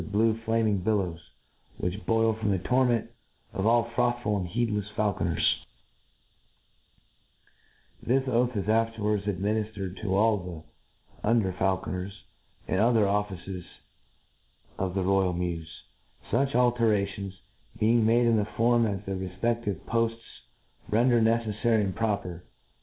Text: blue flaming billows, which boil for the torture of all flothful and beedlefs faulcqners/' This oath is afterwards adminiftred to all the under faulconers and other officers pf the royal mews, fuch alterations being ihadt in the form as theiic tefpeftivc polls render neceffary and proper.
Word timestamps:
blue 0.01 0.39
flaming 0.45 0.77
billows, 0.79 1.19
which 1.77 2.05
boil 2.07 2.33
for 2.33 2.47
the 2.47 2.57
torture 2.57 3.07
of 3.53 3.65
all 3.67 3.91
flothful 3.93 4.35
and 4.37 4.49
beedlefs 4.49 4.91
faulcqners/' 4.95 5.59
This 8.01 8.23
oath 8.27 8.57
is 8.57 8.67
afterwards 8.67 9.25
adminiftred 9.25 10.01
to 10.01 10.15
all 10.17 10.37
the 11.17 11.27
under 11.29 11.53
faulconers 11.53 12.11
and 12.67 12.79
other 12.79 13.07
officers 13.07 13.63
pf 14.79 14.95
the 14.95 15.03
royal 15.03 15.33
mews, 15.33 15.69
fuch 16.31 16.55
alterations 16.55 17.35
being 17.79 18.03
ihadt 18.03 18.25
in 18.27 18.37
the 18.37 18.45
form 18.57 18.87
as 18.87 19.01
theiic 19.01 19.39
tefpeftivc 19.39 19.85
polls 19.85 20.13
render 20.89 21.21
neceffary 21.21 21.81
and 21.81 21.95
proper. 21.95 22.43